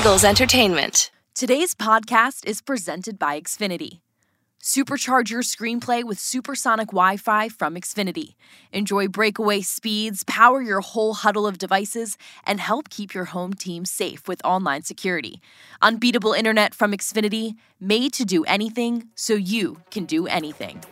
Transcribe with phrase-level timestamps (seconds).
[0.00, 1.10] Eagles Entertainment.
[1.34, 4.00] Today's podcast is presented by Xfinity.
[4.58, 8.34] Supercharge your screenplay with supersonic Wi Fi from Xfinity.
[8.72, 12.16] Enjoy breakaway speeds, power your whole huddle of devices,
[12.46, 15.42] and help keep your home team safe with online security.
[15.82, 20.82] Unbeatable internet from Xfinity, made to do anything so you can do anything.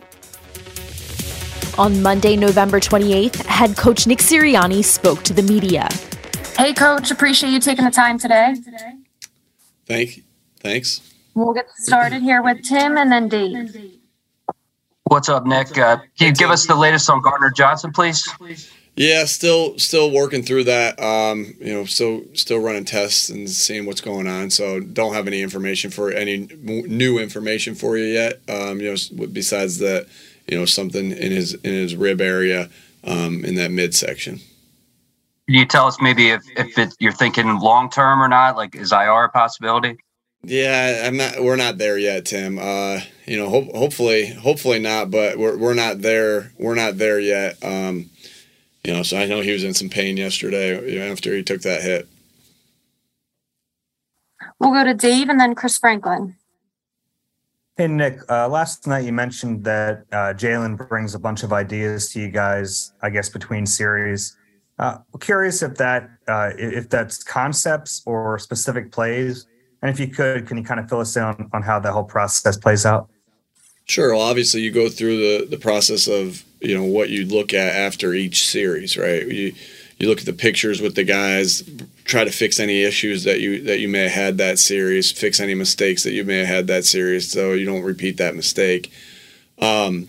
[1.78, 5.88] On Monday, November 28th, head coach Nick Sirianni spoke to the media.
[6.58, 8.52] Hey, coach, appreciate you taking the time today.
[9.88, 10.22] Thank,
[10.60, 11.00] thanks.
[11.34, 13.98] We'll get started here with Tim and then Dave.
[15.04, 15.76] What's up, Nick?
[15.78, 18.28] Uh, can you give us the latest on Gardner Johnson, please?
[18.96, 21.00] Yeah, still still working through that.
[21.00, 24.50] Um, you know, still still running tests and seeing what's going on.
[24.50, 28.40] So don't have any information for any new information for you yet.
[28.48, 30.06] Um, you know, besides that,
[30.48, 32.68] you know, something in his in his rib area
[33.04, 34.40] um, in that midsection.
[35.48, 38.54] Can you tell us maybe if, if it, you're thinking long term or not?
[38.54, 39.96] Like, is IR a possibility?
[40.42, 41.42] Yeah, I'm not.
[41.42, 42.58] We're not there yet, Tim.
[42.58, 45.10] Uh, you know, ho- hopefully, hopefully not.
[45.10, 46.52] But we're we're not there.
[46.58, 47.56] We're not there yet.
[47.64, 48.10] Um,
[48.84, 51.80] you know, so I know he was in some pain yesterday after he took that
[51.80, 52.06] hit.
[54.60, 56.36] We'll go to Dave and then Chris Franklin.
[57.78, 62.10] Hey Nick, uh, last night you mentioned that uh, Jalen brings a bunch of ideas
[62.10, 62.92] to you guys.
[63.00, 64.36] I guess between series.
[64.78, 69.46] Uh, curious if that uh, if that's concepts or specific plays,
[69.82, 71.90] and if you could, can you kind of fill us in on, on how the
[71.90, 73.08] whole process plays out?
[73.86, 74.14] Sure.
[74.14, 77.74] Well, obviously, you go through the the process of you know what you look at
[77.74, 79.26] after each series, right?
[79.26, 79.52] You
[79.98, 81.68] you look at the pictures with the guys,
[82.04, 85.40] try to fix any issues that you that you may have had that series, fix
[85.40, 88.92] any mistakes that you may have had that series, so you don't repeat that mistake.
[89.58, 90.08] Um,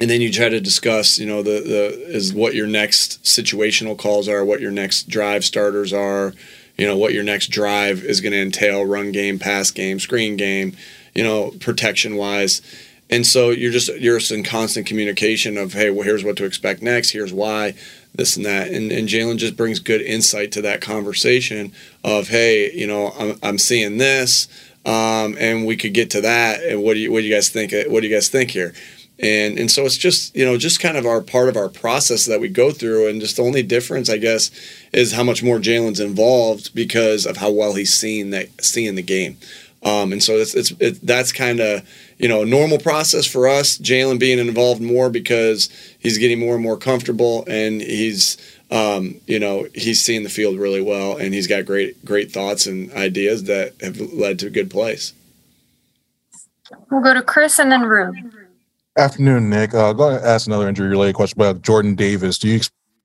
[0.00, 3.98] and then you try to discuss, you know, the the is what your next situational
[3.98, 6.34] calls are, what your next drive starters are,
[6.76, 10.36] you know, what your next drive is going to entail, run game, pass game, screen
[10.36, 10.76] game,
[11.14, 12.62] you know, protection wise.
[13.10, 16.44] And so you're just you're just in constant communication of hey, well, here's what to
[16.44, 17.74] expect next, here's why,
[18.14, 21.72] this and that, and and Jalen just brings good insight to that conversation
[22.04, 24.46] of hey, you know, I'm I'm seeing this,
[24.84, 27.48] um, and we could get to that, and what do you what do you guys
[27.48, 27.72] think?
[27.88, 28.74] What do you guys think here?
[29.20, 32.26] And and so it's just you know just kind of our part of our process
[32.26, 33.08] that we go through.
[33.08, 34.50] And just the only difference i guess
[34.92, 39.36] is how much more jalen's involved because of how well he's that seeing the game.
[39.82, 43.78] Um, and so it's, it's it, that's kind of you know normal process for us
[43.78, 45.68] jalen being involved more because
[46.00, 48.36] he's getting more and more comfortable and he's
[48.72, 52.66] um, you know he's seeing the field really well and he's got great great thoughts
[52.66, 55.12] and ideas that have led to a good place.
[56.90, 58.16] We'll go to chris and then rube
[58.98, 59.74] Afternoon, Nick.
[59.74, 62.36] Uh, going to ask another injury related question about Jordan Davis.
[62.36, 62.60] Do you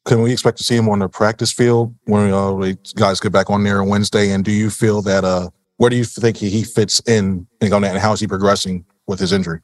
[0.06, 3.52] can we expect to see him on the practice field when uh, guys get back
[3.52, 4.32] on there on Wednesday?
[4.32, 7.84] And do you feel that uh, where do you think he fits in and on
[7.84, 9.60] that, and how is he progressing with his injury?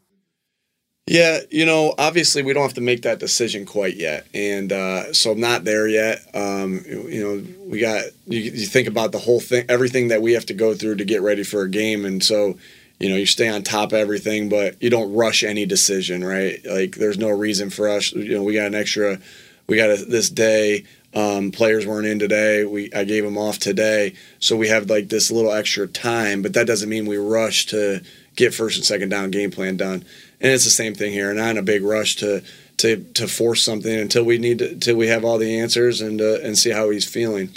[1.07, 5.11] Yeah, you know, obviously we don't have to make that decision quite yet, and uh,
[5.11, 6.19] so I'm not there yet.
[6.35, 10.33] Um, you know, we got you, you think about the whole thing, everything that we
[10.33, 12.55] have to go through to get ready for a game, and so
[12.99, 16.59] you know you stay on top of everything but you don't rush any decision right?
[16.65, 19.19] Like there's no reason for us you know we got an extra
[19.67, 23.57] we got a, this day um, players weren't in today we i gave them off
[23.59, 24.13] today.
[24.39, 28.01] So we have like this little extra time but that doesn't mean we rush to
[28.35, 30.05] get first and second down game plan done.
[30.41, 32.43] And it's the same thing here not in a big rush to
[32.77, 36.21] to to force something until we need to until we have all the answers and
[36.21, 37.49] uh, and see how he's feeling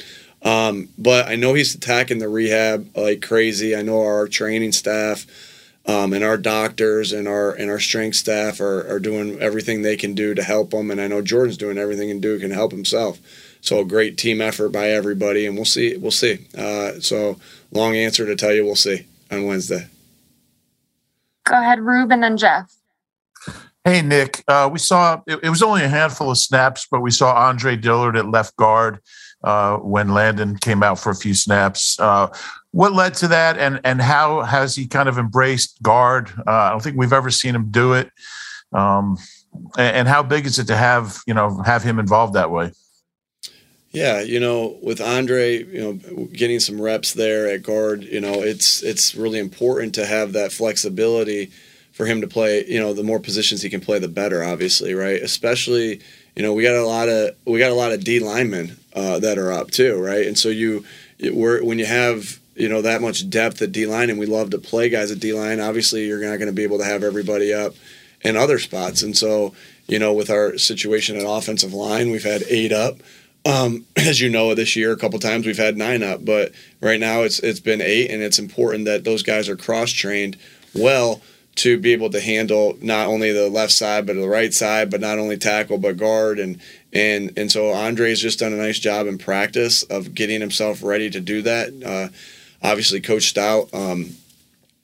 [0.45, 3.77] um, but I know he's attacking the rehab like crazy.
[3.77, 5.27] I know our training staff
[5.87, 9.97] um, and our doctors and our and our strength staff are, are doing everything they
[9.97, 10.91] can do to help him.
[10.91, 13.19] And I know Jordan's doing everything he can do can help himself.
[13.61, 15.97] So a great team effort by everybody, and we'll see.
[15.97, 16.47] We'll see.
[16.57, 17.39] Uh, so
[17.71, 19.87] long answer to tell you, we'll see on Wednesday.
[21.45, 22.73] Go ahead, Rube, and then Jeff.
[23.85, 24.45] Hey, Nick.
[24.47, 27.77] Uh, we saw it, it was only a handful of snaps, but we saw Andre
[27.77, 29.01] Dillard at left guard
[29.45, 31.99] uh, when Landon came out for a few snaps.
[31.99, 32.29] Uh,
[32.73, 36.31] what led to that, and and how has he kind of embraced guard?
[36.47, 38.11] Uh, I don't think we've ever seen him do it.
[38.73, 39.19] Um,
[39.77, 42.73] and, and how big is it to have you know have him involved that way?
[43.91, 48.43] Yeah, you know, with Andre, you know, getting some reps there at guard, you know,
[48.43, 51.51] it's it's really important to have that flexibility
[51.93, 52.65] for him to play.
[52.67, 54.43] You know, the more positions he can play, the better.
[54.43, 55.21] Obviously, right?
[55.21, 56.01] Especially,
[56.35, 59.19] you know, we got a lot of we got a lot of D linemen uh,
[59.19, 60.27] that are up too, right?
[60.27, 60.85] And so you,
[61.19, 64.51] it, when you have you know that much depth at D line, and we love
[64.51, 65.61] to play guys at D line.
[65.61, 67.75] Obviously, you're not going to be able to have everybody up
[68.21, 69.55] in other spots, and so
[69.87, 72.97] you know with our situation at offensive line, we've had eight up.
[73.45, 77.01] Um, as you know, this year a couple times we've had nine up, but right
[77.01, 80.37] now it's it's been eight, and it's important that those guys are cross trained
[80.75, 81.23] well
[81.55, 85.01] to be able to handle not only the left side but the right side, but
[85.01, 86.61] not only tackle but guard and
[86.93, 91.11] and and so Andre's just done a nice job in practice of getting himself ready
[91.11, 91.73] to do that.
[91.85, 92.09] Uh,
[92.67, 94.11] obviously, Coach Stout um,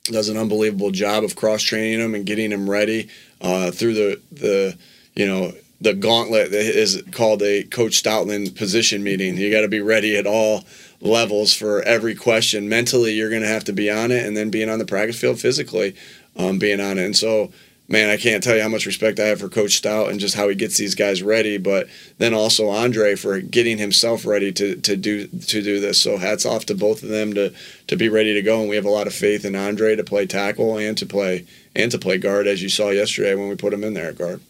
[0.05, 3.09] does an unbelievable job of cross training him and getting him ready
[3.41, 4.79] uh, through the the
[5.15, 9.37] you know the gauntlet that is called a Coach Stoutland position meeting.
[9.37, 10.65] You got to be ready at all
[11.01, 12.69] levels for every question.
[12.69, 15.21] Mentally, you're going to have to be on it, and then being on the practice
[15.21, 15.95] field physically,
[16.37, 17.05] um, being on it.
[17.05, 17.53] And so,
[17.89, 20.35] man, I can't tell you how much respect I have for Coach Stout and just
[20.35, 21.59] how he gets these guys ready.
[21.59, 21.89] But
[22.19, 26.01] then also Andre for getting himself ready to to do to do this.
[26.01, 27.53] So hats off to both of them to
[27.89, 28.61] to be ready to go.
[28.61, 31.47] And we have a lot of faith in Andre to play tackle and to play
[31.75, 34.19] and to play guard, as you saw yesterday when we put him in there at
[34.19, 34.41] guard.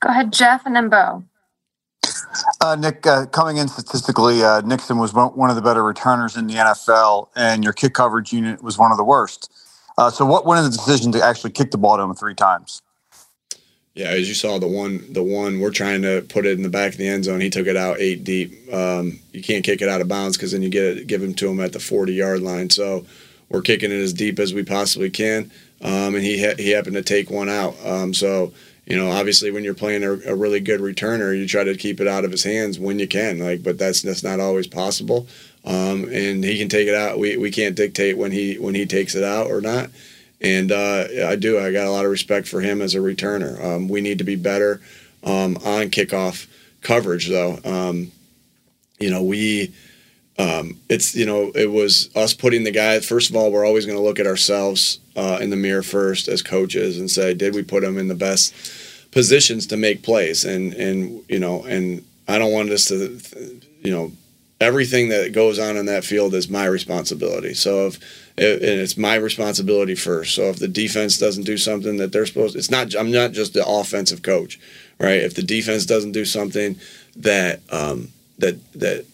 [0.00, 1.24] Go ahead, Jeff, and then Bo.
[2.60, 6.46] Uh, Nick, uh, coming in statistically, uh, Nixon was one of the better returners in
[6.46, 9.52] the NFL, and your kick coverage unit was one of the worst.
[9.98, 12.34] Uh, so, what went into the decision to actually kick the ball to him three
[12.34, 12.80] times?
[13.94, 16.68] Yeah, as you saw, the one, the one we're trying to put it in the
[16.68, 17.40] back of the end zone.
[17.40, 18.72] He took it out eight deep.
[18.72, 21.34] Um, you can't kick it out of bounds because then you get it, give him
[21.34, 22.70] to him at the forty yard line.
[22.70, 23.04] So,
[23.48, 25.50] we're kicking it as deep as we possibly can,
[25.82, 27.74] um, and he ha- he happened to take one out.
[27.84, 28.52] Um, so
[28.88, 32.00] you know, obviously when you're playing a, a, really good returner, you try to keep
[32.00, 33.38] it out of his hands when you can.
[33.38, 35.26] Like, but that's that's not always possible.
[35.68, 37.18] Um, and he can take it out.
[37.18, 39.90] We, we can't dictate when he when he takes it out or not.
[40.40, 41.58] And uh, I do.
[41.58, 43.62] I got a lot of respect for him as a returner.
[43.62, 44.80] Um, we need to be better
[45.22, 46.46] um, on kickoff
[46.80, 47.58] coverage, though.
[47.64, 48.12] Um,
[48.98, 49.74] you know, we.
[50.40, 53.86] Um, it's you know it was us putting the guy first of all we're always
[53.86, 57.56] going to look at ourselves uh, in the mirror first as coaches and say did
[57.56, 58.54] we put him in the best
[59.10, 63.18] positions to make plays and and you know and I don't want us to
[63.82, 64.12] you know
[64.60, 67.54] everything that goes on in that field is my responsibility.
[67.54, 67.98] So if
[68.36, 70.34] and it's my responsibility first.
[70.34, 73.32] So if the defense doesn't do something that they're supposed to, it's not I'm not
[73.32, 74.58] just the offensive coach
[74.98, 75.22] right?
[75.22, 76.78] If the defense doesn't do something
[77.16, 78.08] that um,
[78.38, 79.06] that that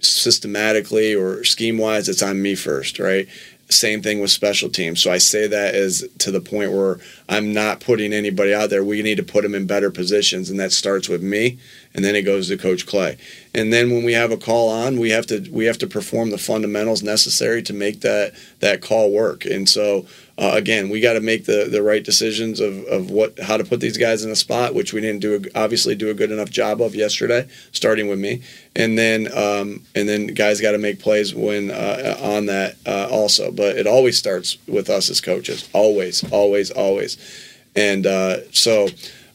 [0.00, 3.28] systematically or scheme wise it's on me first right?
[3.68, 5.02] Same thing with special teams.
[5.02, 8.84] So I say that as to the point where I'm not putting anybody out there.
[8.84, 11.58] We need to put them in better positions, and that starts with me,
[11.94, 13.16] and then it goes to Coach Clay.
[13.54, 16.30] And then when we have a call on, we have to we have to perform
[16.30, 19.44] the fundamentals necessary to make that that call work.
[19.44, 20.06] And so
[20.38, 23.64] uh, again, we got to make the, the right decisions of, of what how to
[23.64, 26.30] put these guys in a spot, which we didn't do a, obviously do a good
[26.30, 28.42] enough job of yesterday, starting with me,
[28.74, 33.08] and then um, and then guys got to make plays when uh, on that uh,
[33.10, 33.50] also.
[33.50, 37.15] But it always starts with us as coaches, always, always, always,
[37.74, 38.88] and uh, so.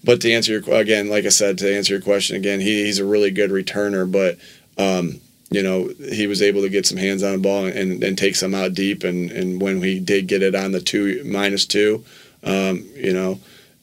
[0.04, 2.98] But to answer your again, like I said, to answer your question again, he, he's
[2.98, 4.40] a really good returner, but
[4.80, 8.18] um, you know, he was able to get some hands on the ball and, and
[8.18, 9.04] take some out deep.
[9.04, 12.04] And, and when we did get it on the two minus two,
[12.44, 13.40] um, you know,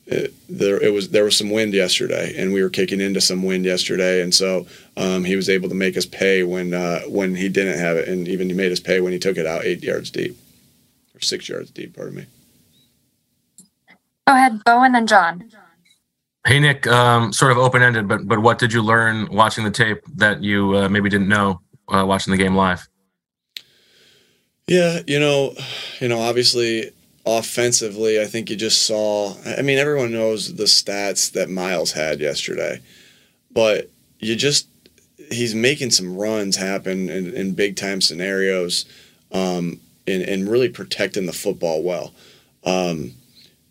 [0.06, 3.42] it, there it was there was some wind yesterday, and we were kicking into some
[3.42, 4.66] wind yesterday, and so
[4.96, 8.08] um, he was able to make us pay when uh, when he didn't have it,
[8.08, 10.34] and even he made us pay when he took it out eight yards deep
[11.14, 11.94] or six yards deep.
[11.94, 12.26] Pardon me.
[14.28, 15.50] Go ahead, Bo, and then John.
[16.46, 19.70] Hey Nick, um, sort of open ended, but but what did you learn watching the
[19.70, 22.86] tape that you uh, maybe didn't know uh, watching the game live?
[24.66, 25.54] Yeah, you know,
[25.98, 26.90] you know, obviously
[27.24, 29.34] offensively, I think you just saw.
[29.46, 32.82] I mean, everyone knows the stats that Miles had yesterday,
[33.50, 34.68] but you just
[35.30, 38.84] he's making some runs happen in, in big time scenarios,
[39.32, 42.12] um, and, and really protecting the football well.
[42.64, 43.14] Um,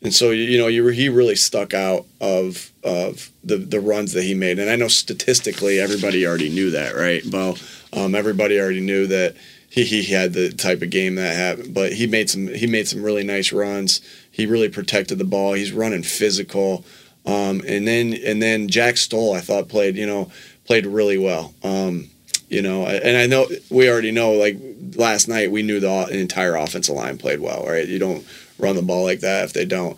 [0.01, 4.23] and so you know you he really stuck out of of the the runs that
[4.23, 4.59] he made.
[4.59, 7.23] And i know statistically everybody already knew that right?
[7.29, 7.55] Bo
[7.93, 9.35] um, everybody already knew that
[9.69, 12.87] he, he had the type of game that happened but he made some he made
[12.87, 14.01] some really nice runs.
[14.31, 15.53] He really protected the ball.
[15.53, 16.85] He's running physical.
[17.25, 20.31] Um, and then and then jack stoll i thought played you know
[20.65, 21.53] played really well.
[21.63, 22.09] Um,
[22.49, 24.57] you know and i know we already know like
[24.95, 27.87] last night we knew the entire offensive line played well right?
[27.87, 28.25] You don't
[28.57, 29.97] run the ball like that if they don't.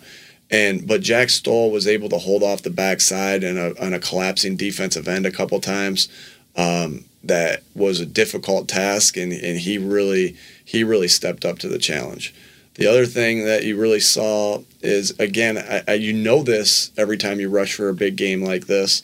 [0.50, 4.00] And but Jack Stoll was able to hold off the backside and a, on a
[4.00, 6.08] collapsing defensive end a couple times.
[6.56, 11.68] Um, that was a difficult task, and, and he really he really stepped up to
[11.68, 12.34] the challenge.
[12.74, 17.18] The other thing that you really saw is again, I, I, you know this every
[17.18, 19.02] time you rush for a big game like this,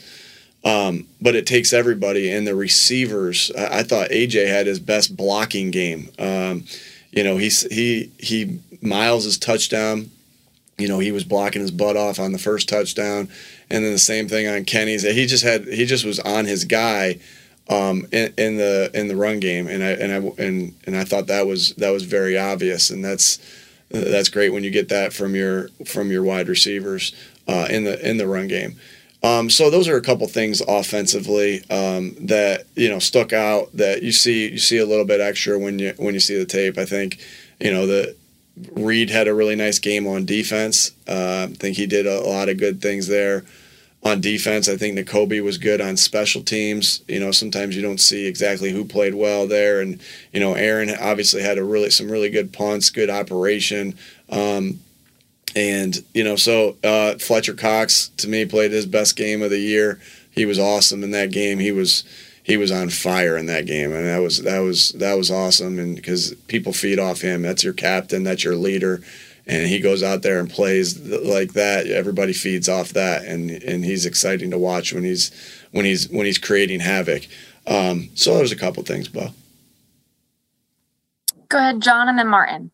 [0.65, 3.53] um, but it takes everybody and the receivers.
[3.57, 6.09] I, I, thought AJ had his best blocking game.
[6.19, 6.65] Um,
[7.13, 10.11] you know, he's he he Miles's touchdown
[10.79, 13.29] you know, he was blocking his butt off on the first touchdown,
[13.71, 15.03] and then the same thing on Kenny's.
[15.03, 17.19] He just had he just was on his guy
[17.69, 21.05] um, in, in the in the run game, and I and I and and I
[21.05, 23.39] thought that was that was very obvious, and that's
[23.89, 27.15] that's great when you get that from your from your wide receivers
[27.49, 28.79] uh, in the in the run game.
[29.23, 34.03] Um, so those are a couple things offensively um, that you know stuck out that
[34.03, 36.77] you see you see a little bit extra when you when you see the tape.
[36.77, 37.19] I think
[37.59, 38.15] you know the
[38.73, 40.93] Reed had a really nice game on defense.
[41.07, 43.45] Uh, I think he did a, lot of good things there
[44.03, 44.69] on defense.
[44.69, 47.03] I think Nakobe was good on special teams.
[47.07, 50.01] You know, sometimes you don't see exactly who played well there, and
[50.33, 53.95] you know, Arryn obviously had a really some really good punts, good operation.
[54.31, 54.81] Um,
[55.55, 59.59] and you know, so uh, Fletcher Cox to me played his best game of the
[59.59, 60.01] year.
[60.31, 61.59] He was awesome in that game.
[61.59, 62.05] He was
[62.47, 65.81] he was on fire in that game, and that was that was that was awesome.
[65.81, 69.03] And because people feed off him, that's your captain, that's your leader,
[69.49, 71.89] and he goes out there and plays like that.
[71.89, 75.33] Everybody feeds off that, and and he's exciting to watch when he's
[75.73, 77.27] when he's when he's creating havoc.
[77.67, 79.31] Um, so there's a couple things, Bo.
[81.49, 82.71] Go ahead, John, and then Martin.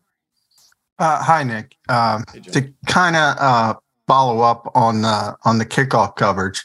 [0.99, 1.75] Uh, hi, Nick.
[1.89, 3.73] Um, to kind of uh,
[4.07, 6.63] follow up on uh, on the kickoff coverage,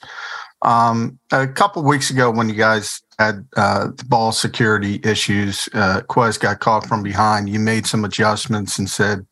[0.62, 6.02] um, a couple weeks ago when you guys had uh, the ball security issues, uh,
[6.08, 7.48] Quez got caught from behind.
[7.48, 9.26] You made some adjustments and said,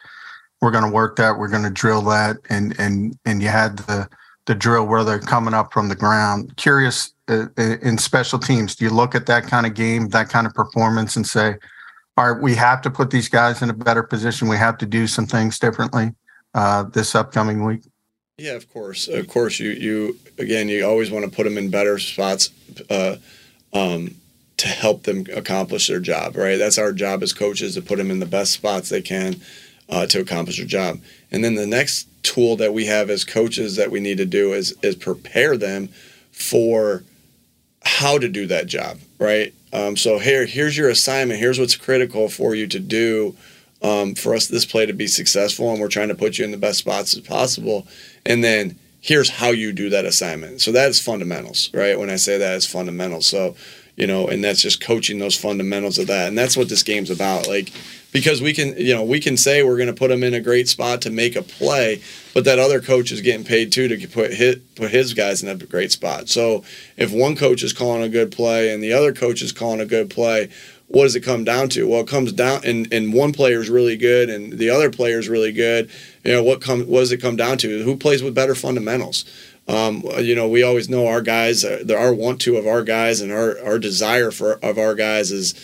[0.61, 1.38] "We're going to work that.
[1.38, 4.09] We're going to drill that," and and and you had the
[4.47, 6.56] the drill where they're coming up from the ground.
[6.56, 10.47] Curious uh, in special teams, do you look at that kind of game, that kind
[10.47, 11.56] of performance, and say?
[12.16, 14.49] all right, we have to put these guys in a better position.
[14.49, 16.12] We have to do some things differently
[16.54, 17.83] uh, this upcoming week.
[18.38, 19.59] Yeah, of course, of course.
[19.59, 22.50] You you again, you always want to put them in better spots
[22.90, 23.16] uh,
[23.73, 24.16] um,
[24.59, 26.37] to help them accomplish their job.
[26.37, 29.37] Right, that's our job as coaches to put them in the best spots they can
[29.88, 31.00] uh, to accomplish their job.
[31.31, 34.52] And then the next tool that we have as coaches that we need to do
[34.52, 35.88] is is prepare them
[36.31, 37.05] for
[37.85, 38.99] how to do that job.
[39.19, 41.40] Right, um, so here, here's your assignment.
[41.40, 43.35] Here's what's critical for you to do
[43.83, 46.50] um, for us this play to be successful, and we're trying to put you in
[46.50, 47.87] the best spots as possible.
[48.25, 50.61] And then here's how you do that assignment.
[50.61, 51.99] So that is fundamentals, right?
[51.99, 53.26] When I say that, it's fundamentals.
[53.26, 53.56] So
[53.97, 57.11] you know, and that's just coaching those fundamentals of that, and that's what this game's
[57.11, 57.49] about.
[57.49, 57.73] Like
[58.16, 60.40] because we can, you know, we can say we're going to put them in a
[60.40, 62.00] great spot to make a play,
[62.33, 65.50] but that other coach is getting paid too to put hit put his guys in
[65.50, 66.30] a great spot.
[66.30, 66.64] So
[66.97, 69.87] if one coach is calling a good play and the other coach is calling a
[69.87, 70.49] good play,
[70.88, 71.88] what does it come down to?
[71.88, 75.19] Well, it comes down and, and one player is really good and the other player
[75.19, 75.90] is really good.
[76.25, 77.83] You know, what come what does it come down to?
[77.83, 79.25] Who plays with better fundamentals?
[79.69, 83.21] Um, you know, we always know our guys, uh, our want to of our guys
[83.21, 85.55] and our, our desire for of our guys is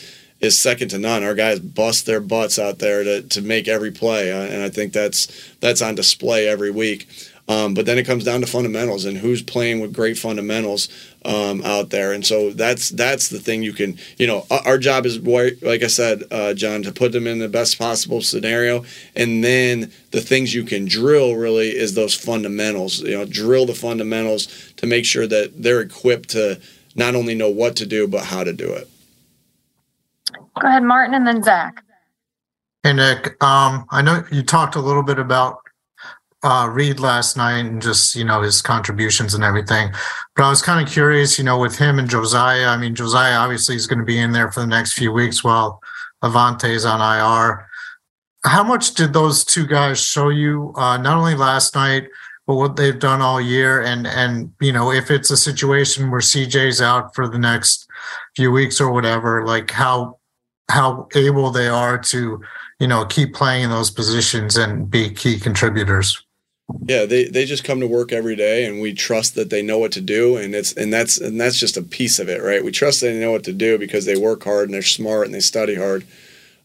[0.41, 1.23] is second to none.
[1.23, 4.69] Our guys bust their butts out there to, to make every play, uh, and I
[4.69, 7.09] think that's that's on display every week.
[7.53, 10.89] Um, but then it comes down to fundamentals and who's playing with great fundamentals
[11.25, 15.05] um, out there, and so that's that's the thing you can you know our job
[15.05, 19.45] is like I said, uh, John, to put them in the best possible scenario, and
[19.45, 23.01] then the things you can drill really is those fundamentals.
[23.01, 26.61] You know, drill the fundamentals to make sure that they're equipped to
[26.95, 28.89] not only know what to do but how to do it.
[30.61, 31.85] Go ahead, Martin, and then Zach.
[32.83, 33.43] Hey, Nick.
[33.43, 35.62] Um, I know you talked a little bit about
[36.43, 39.91] uh, Reed last night and just, you know, his contributions and everything.
[40.35, 42.67] But I was kind of curious, you know, with him and Josiah.
[42.67, 45.45] I mean, Josiah obviously is going to be in there for the next few weeks
[45.45, 45.81] while
[46.23, 47.67] Avonte's on IR.
[48.45, 52.09] How much did those two guys show you, uh, not only last night,
[52.47, 53.81] but what they've done all year?
[53.81, 57.87] And, and, you know, if it's a situation where CJ's out for the next
[58.35, 60.19] few weeks or whatever, like how
[60.71, 62.41] how able they are to,
[62.81, 66.25] you know, keep playing in those positions and be key contributors.
[66.87, 69.79] Yeah, they, they just come to work every day and we trust that they know
[69.79, 72.65] what to do and it's and that's and that's just a piece of it, right?
[72.65, 75.35] We trust they know what to do because they work hard and they're smart and
[75.35, 76.05] they study hard.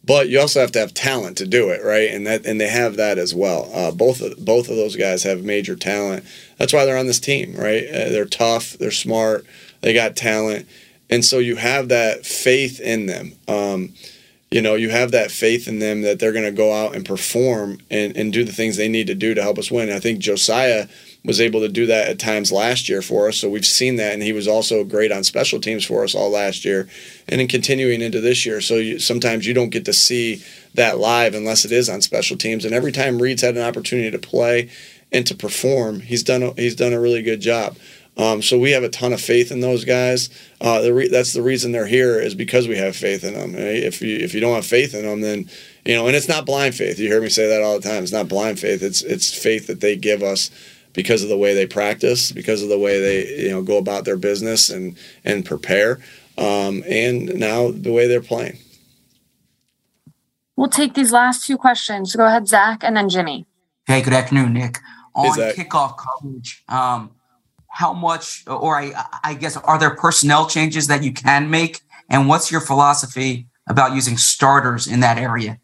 [0.04, 2.10] But you also have to have talent to do it, right?
[2.10, 3.70] And that and they have that as well.
[3.74, 6.26] Uh, both of both of those guys have major talent.
[6.58, 7.84] That's why they're on this team, right?
[7.88, 9.46] Uh, they're tough, they're smart,
[9.82, 10.68] they got talent
[11.10, 13.34] and so you have that faith in them.
[13.48, 13.94] Um,
[14.50, 17.06] you know, you have that faith in them that they're going to go out and
[17.06, 19.92] perform and, and do the things they need to do to help us win.
[19.92, 20.88] I think Josiah
[21.26, 23.38] was able to do that at times last year for us.
[23.38, 26.30] So we've seen that, and he was also great on special teams for us all
[26.30, 26.88] last year,
[27.28, 28.62] and then continuing into this year.
[28.62, 30.42] So you, sometimes you don't get to see
[30.76, 32.64] that live unless it is on special teams.
[32.64, 34.70] And every time Reed's had an opportunity to play
[35.12, 37.76] and to perform, he's done a, he's done a really good job.
[38.18, 40.30] Um, so we have a ton of faith in those guys.
[40.60, 43.54] Uh, the re- that's the reason they're here is because we have faith in them.
[43.56, 45.50] If you if you don't have faith in them, then
[45.86, 47.00] you know, and it's not blind faith.
[47.00, 48.04] You hear me say that all the time.
[48.04, 48.82] It's not blind faith.
[48.82, 50.50] It's it's faith that they give us
[50.94, 54.04] because of the way they practice, because of the way they you know go about
[54.06, 56.00] their business and and prepare,
[56.40, 58.58] um, and now the way they're playing.
[60.56, 62.16] We'll take these last two questions.
[62.16, 63.46] Go ahead, Zach, and then Jimmy.
[63.86, 64.80] Hey, good afternoon, Nick.
[65.14, 65.56] On Zach.
[65.56, 67.12] kickoff coverage, um,
[67.70, 68.94] how much, or I,
[69.24, 71.82] I guess, are there personnel changes that you can make?
[72.10, 75.60] And what's your philosophy about using starters in that area?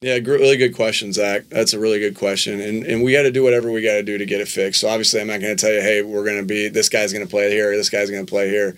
[0.00, 1.48] Yeah, really good question, Zach.
[1.48, 4.02] That's a really good question, and and we got to do whatever we got to
[4.02, 4.80] do to get it fixed.
[4.80, 7.12] So obviously, I'm not going to tell you, hey, we're going to be this guy's
[7.12, 8.76] going to play here, this guy's going to play here.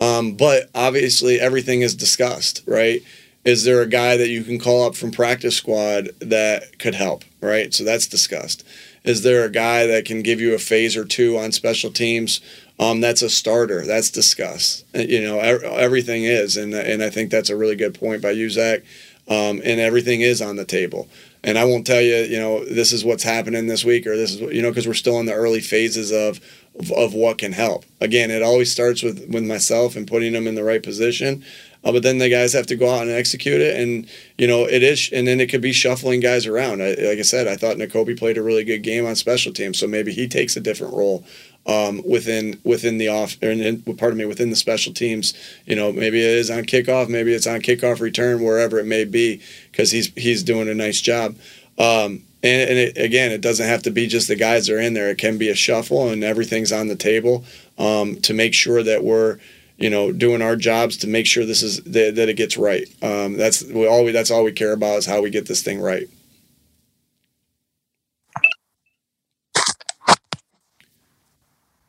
[0.00, 3.02] Um, but obviously, everything is discussed, right?
[3.44, 7.22] Is there a guy that you can call up from practice squad that could help,
[7.40, 7.72] right?
[7.72, 8.64] So that's discussed.
[9.04, 12.40] Is there a guy that can give you a phase or two on special teams?
[12.78, 13.84] Um, that's a starter.
[13.84, 14.84] That's discussed.
[14.94, 18.32] Uh, You know, everything is, and and I think that's a really good point by
[18.32, 18.80] you, Zach.
[19.26, 21.08] Um, and everything is on the table.
[21.42, 24.34] And I won't tell you, you know, this is what's happening this week, or this
[24.34, 26.40] is, you know, because we're still in the early phases of,
[26.78, 27.84] of of what can help.
[28.00, 31.44] Again, it always starts with with myself and putting them in the right position.
[31.84, 34.64] Uh, but then the guys have to go out and execute it, and you know
[34.64, 36.82] it is, and then it could be shuffling guys around.
[36.82, 39.78] I, like I said, I thought Nakobe played a really good game on special teams,
[39.78, 41.24] so maybe he takes a different role
[41.66, 45.34] um, within within the off, or in, pardon me, within the special teams.
[45.66, 49.04] You know, maybe it is on kickoff, maybe it's on kickoff return, wherever it may
[49.04, 51.36] be, because he's he's doing a nice job.
[51.78, 54.80] Um, and, and it, again, it doesn't have to be just the guys that are
[54.80, 55.08] in there.
[55.10, 57.44] It can be a shuffle, and everything's on the table
[57.78, 59.38] um, to make sure that we're
[59.76, 62.86] you know, doing our jobs to make sure this is that, that it gets right.
[63.02, 65.62] Um, that's we all we, that's all we care about is how we get this
[65.62, 66.08] thing right.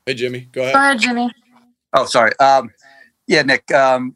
[0.06, 0.74] Hey Jimmy, go ahead.
[0.74, 0.98] Go ahead.
[0.98, 1.32] ahead, Jimmy.
[1.94, 2.38] Oh, sorry.
[2.40, 2.70] Um,
[3.28, 3.72] yeah, Nick.
[3.72, 4.16] Um,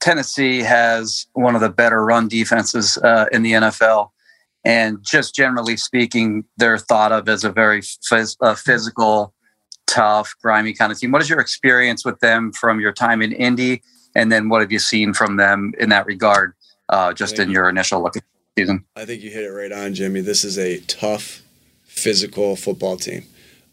[0.00, 4.10] Tennessee has one of the better run defenses uh, in the NFL,
[4.64, 9.32] and just generally speaking, they're thought of as a very phys- uh, physical,
[9.86, 11.10] tough, grimy kind of team.
[11.12, 13.82] What is your experience with them from your time in Indy,
[14.14, 16.54] and then what have you seen from them in that regard,
[16.88, 18.22] uh, just in your initial look at
[18.54, 18.84] the season?
[18.96, 20.20] I think you hit it right on, Jimmy.
[20.20, 21.42] This is a tough,
[21.84, 23.24] physical football team.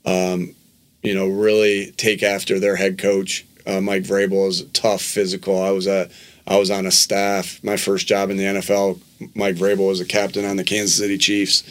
[0.06, 0.56] Um,
[1.04, 5.62] you know, really take after their head coach, uh, Mike Vrabel, is tough, physical.
[5.62, 6.10] I was a,
[6.48, 7.64] I was on a staff.
[7.64, 9.00] My first job in the NFL,
[9.36, 11.64] Mike Vrabel was a captain on the Kansas City Chiefs,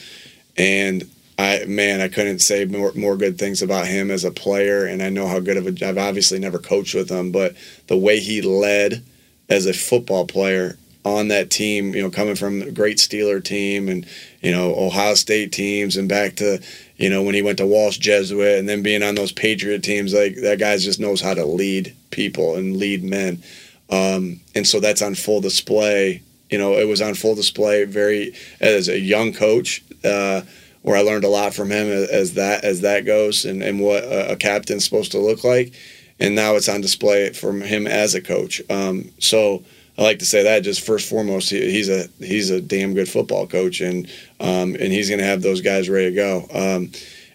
[0.56, 4.86] and I man, I couldn't say more more good things about him as a player.
[4.86, 5.86] And I know how good of a.
[5.86, 7.54] I've obviously never coached with him, but
[7.86, 9.04] the way he led
[9.48, 13.88] as a football player on that team, you know, coming from a great Steeler team
[13.88, 14.06] and,
[14.40, 16.60] you know, Ohio State teams and back to,
[16.96, 20.12] you know, when he went to Walsh Jesuit and then being on those Patriot teams,
[20.12, 23.42] like that guy just knows how to lead people and lead men.
[23.90, 26.22] Um, and so that's on full display.
[26.50, 30.42] You know, it was on full display very as a young coach, uh,
[30.88, 34.04] where I learned a lot from him as, that as that goes and, and what
[34.04, 35.74] a, a captain's supposed to look like.
[36.18, 38.62] And now it's on display from him as a coach.
[38.70, 39.62] Um, so
[39.98, 43.08] I like to say that just first foremost, he, he's a he's a damn good
[43.08, 46.46] football coach, and um, and he's going to have those guys ready to go.
[46.54, 46.90] Um,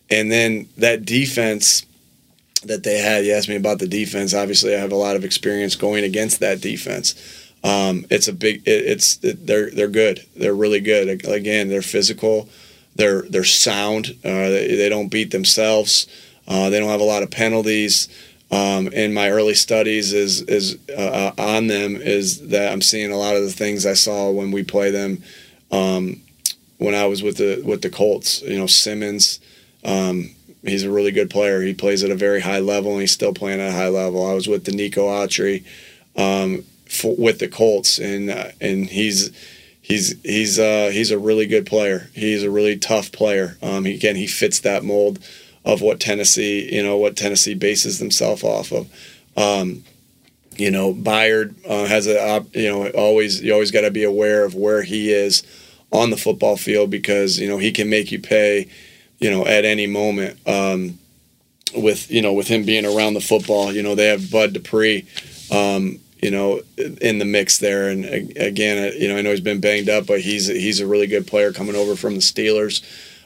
[0.09, 1.85] and then that defense
[2.63, 4.33] that they had, you asked me about the defense.
[4.33, 7.13] Obviously, I have a lot of experience going against that defense.
[7.63, 8.67] Um, it's a big.
[8.67, 10.25] It, it's it, they're they're good.
[10.35, 11.23] They're really good.
[11.23, 12.49] Again, they're physical.
[12.95, 14.17] They're they're sound.
[14.23, 16.07] Uh, they, they don't beat themselves.
[16.47, 18.09] Uh, they don't have a lot of penalties
[18.53, 23.17] um, in my early studies is is uh, on them is that I'm seeing a
[23.17, 25.23] lot of the things I saw when we play them
[25.71, 26.21] um,
[26.77, 28.43] when I was with the with the Colts.
[28.43, 29.39] You know, Simmons,
[29.83, 31.63] um, he's a really good player.
[31.63, 34.29] He plays at a very high level, and he's still playing at a high level.
[34.29, 35.63] I was with Denico Autry
[36.15, 39.31] um, for, with the Colts, and uh, and he's.
[39.83, 42.09] He's he's uh, he's a really good player.
[42.13, 43.57] He's a really tough player.
[43.61, 45.19] Um, he, again, he fits that mold
[45.65, 48.89] of what Tennessee, you know, what Tennessee bases themselves off of.
[49.35, 49.83] Um,
[50.55, 54.45] you know, Byard uh, has a, you know, always you always got to be aware
[54.45, 55.43] of where he is
[55.91, 58.69] on the football field because you know he can make you pay,
[59.19, 60.39] you know, at any moment.
[60.47, 60.97] Um,
[61.75, 65.05] with you know, with him being around the football, you know, they have Bud Dupree,
[65.51, 67.89] um, you know, in the mix there.
[67.89, 70.87] And uh, again, you know, I know he's been banged up, but he's he's a
[70.87, 72.81] really good player coming over from the Steelers.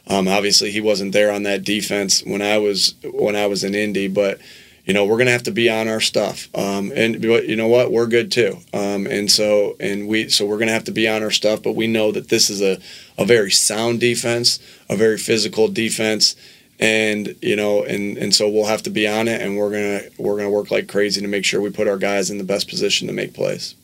[0.07, 3.75] Um, obviously, he wasn't there on that defense when I was when I was in
[3.75, 4.39] Indy, but
[4.85, 6.47] you know we're gonna have to be on our stuff.
[6.55, 8.57] Um, and you know what, we're good too.
[8.73, 11.61] Um, and so and we so we're gonna have to be on our stuff.
[11.61, 12.79] But we know that this is a
[13.15, 16.35] a very sound defense, a very physical defense,
[16.79, 20.01] and you know, and and so we'll have to be on it, and we're gonna
[20.17, 22.69] we're gonna work like crazy to make sure we put our guys in the best
[22.69, 23.75] position to make plays.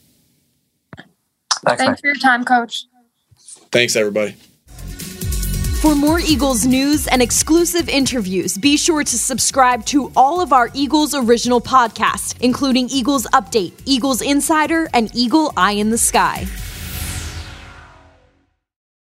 [1.66, 2.86] Thanks, Thanks for your time, Coach.
[3.72, 4.36] Thanks, everybody.
[5.84, 10.70] For more Eagles news and exclusive interviews, be sure to subscribe to all of our
[10.74, 16.48] Eagles original podcasts, including Eagles Update, Eagles Insider, and Eagle Eye in the Sky.